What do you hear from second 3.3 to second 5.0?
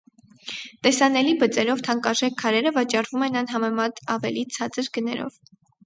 անհամեմատ ավելի ցածր